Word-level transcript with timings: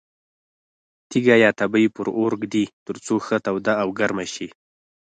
تیږه 1.09 1.35
یا 1.43 1.51
تبۍ 1.59 1.85
پر 1.95 2.07
اور 2.17 2.31
ږدي 2.41 2.65
ترڅو 2.85 3.15
ښه 3.25 3.37
توده 3.45 3.73
او 3.81 3.89
ګرمه 3.99 4.25
شي. 4.33 4.47